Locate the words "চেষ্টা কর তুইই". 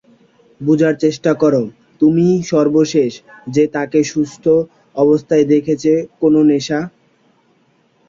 1.03-2.35